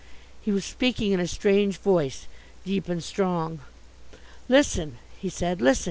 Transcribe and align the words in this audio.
He 0.41 0.51
was 0.51 0.65
speaking 0.65 1.11
in 1.11 1.19
a 1.19 1.27
strange 1.27 1.77
voice, 1.77 2.25
deep 2.65 2.89
and 2.89 3.03
strong. 3.03 3.59
"Listen," 4.49 4.97
he 5.19 5.29
said, 5.29 5.61
"listen. 5.61 5.79